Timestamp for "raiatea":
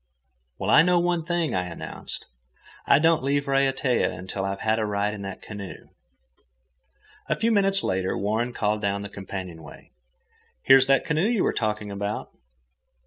3.47-4.23